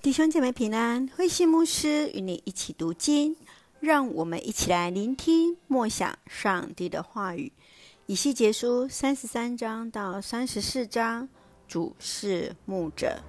[0.00, 3.34] 弟兄姐妹平安，慧心牧师与你一起读经，
[3.80, 7.52] 让我们一起来聆听默想上帝的话语。
[8.06, 11.28] 以西结书三十三章到三十四章，
[11.66, 13.20] 主是牧者。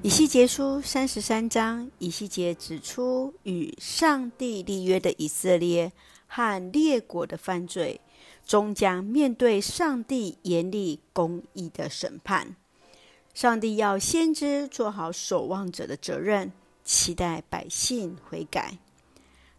[0.00, 5.90] 以西结书三十三章，以西结指出与上帝立约的以色列
[6.28, 8.00] 和列国的犯罪，
[8.46, 12.54] 终将面对上帝严厉公义的审判。
[13.38, 16.50] 上帝要先知做好守望者的责任，
[16.84, 18.78] 期待百姓悔改。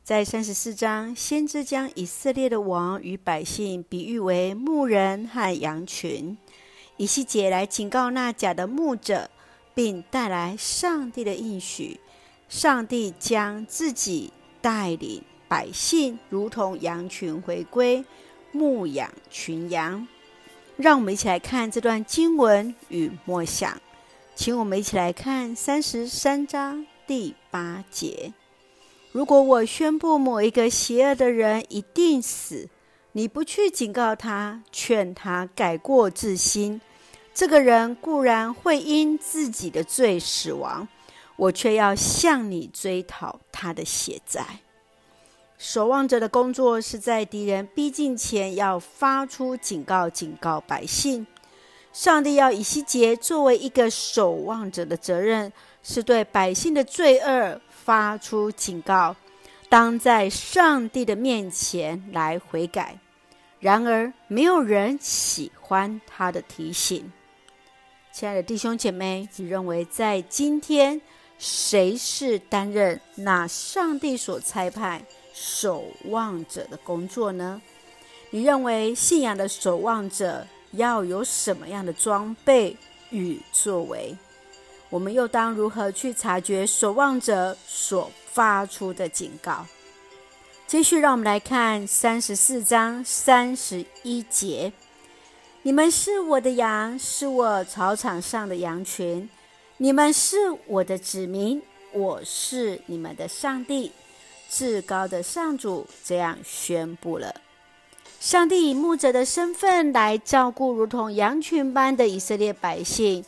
[0.04, 6.38] 在三十四章，先知将以色列的王与百姓比喻为牧人和羊群。
[6.98, 9.30] 以西结来警告那假的牧者，
[9.74, 12.02] 并带来上帝的应许：
[12.50, 18.04] 上帝将自己带领百姓，如同羊群回归，
[18.52, 20.06] 牧养群羊。
[20.80, 23.78] 让我们一起来看这段经文与默想，
[24.34, 28.32] 请我们一起来看三十三章第八节：
[29.12, 32.70] 如果我宣布某一个邪恶的人一定死，
[33.12, 36.80] 你不去警告他，劝他改过自新，
[37.34, 40.88] 这个人固然会因自己的罪死亡，
[41.36, 44.46] 我却要向你追讨他的血债。
[45.60, 51.28] 守望者的工作是在敌人逼近前，要发出警告，警告百姓。
[51.92, 55.52] 上帝要以西结作为一个守望者的责任，
[55.84, 59.14] 是对百姓的罪恶发出警告，
[59.68, 62.98] 当在上帝的面前来悔改。
[63.60, 67.12] 然而，没有人喜欢他的提醒。
[68.14, 71.02] 亲爱的弟兄姐妹，你认为在今天，
[71.38, 75.04] 谁是担任那上帝所差派
[75.42, 77.62] 守望者的工作呢？
[78.30, 82.76] 你认为信仰的守望者要有什么样的装备
[83.10, 84.18] 与作为？
[84.90, 89.66] 我们又当如何去察觉守望者所发出的警告？
[90.68, 94.74] 继续，让我们来看三十四章三十一节
[95.64, 99.30] ：“你们是我的羊，是我草场上的羊群；
[99.78, 100.36] 你们是
[100.68, 101.62] 我的子民，
[101.94, 103.94] 我是你们的上帝。”
[104.50, 107.36] 至高的上主这样宣布了：
[108.20, 113.24] 上帝以牧者的身份来照顾如同羊群般的以色列百姓。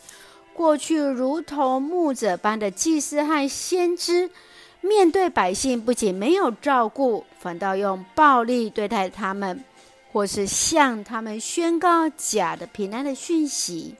[0.53, 4.29] 过去如同牧者般的祭司和先知，
[4.81, 9.63] 面对百姓不仅没有照顾，反倒用暴力对待他们，
[10.11, 13.95] 或是向他们宣告假的平安的讯息。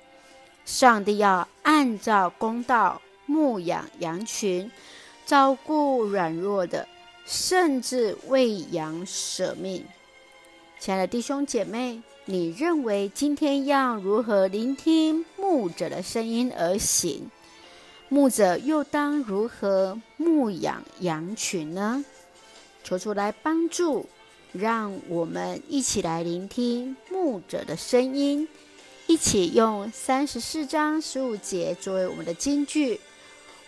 [0.65, 4.69] 上帝要按照公道牧养羊群，
[5.25, 6.87] 照顾软弱的。
[7.25, 9.85] 甚至为羊舍命，
[10.79, 17.29] 亲爱的弟兄姐妹，你认为今天要如何聆听牧者的声音而行？
[18.09, 22.03] 牧者又当如何牧养羊群呢？
[22.83, 24.07] 求主来帮助，
[24.51, 28.47] 让我们一起来聆听牧者的声音，
[29.07, 32.99] 一起用三十四章十五节作为我们的金句。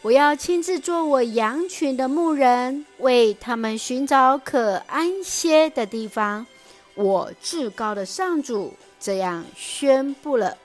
[0.04, 6.46] 我要亲自做我羊群的牧人，为他们寻找可安歇的地方。
[6.94, 10.58] 我至高的上主这样宣布了。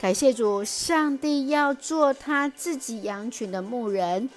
[0.00, 4.30] 感谢主，上帝要做他自己羊群的牧人。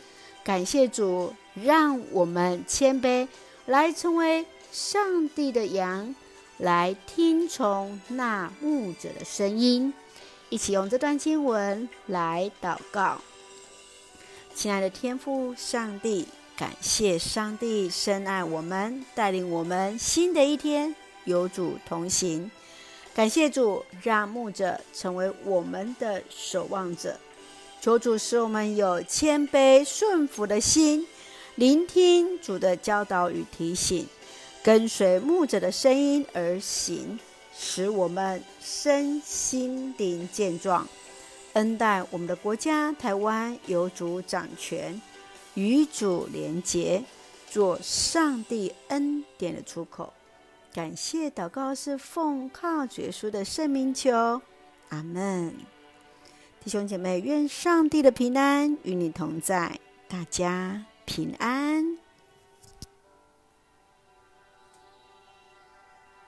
[0.43, 1.33] 感谢主，
[1.63, 3.25] 让我们谦卑
[3.65, 6.13] 来成为上帝的羊，
[6.57, 9.93] 来听从那牧者的声音。
[10.49, 13.21] 一起用这段经文来祷告。
[14.57, 20.95] 亲爱的天父上帝，感谢上帝深爱我们，带领我们新的一天
[21.25, 22.49] 有主同行。
[23.13, 27.19] 感谢主，让牧者成为我们的守望者。
[27.79, 31.05] 求主使我们有谦卑顺服的心，
[31.53, 34.07] 聆听主的教导与提醒，
[34.63, 37.19] 跟随牧者的声音而行，
[37.55, 40.87] 使我们身心灵健壮。
[41.57, 45.01] 恩待我们的国家台湾，有主掌权，
[45.55, 47.03] 与主连结，
[47.49, 50.13] 做上帝恩典的出口。
[50.71, 54.39] 感谢祷告是奉靠主耶稣的圣名求，
[54.89, 55.51] 阿门。
[56.63, 61.97] 弟兄姐妹，愿上帝的平安与你同在，大家平安。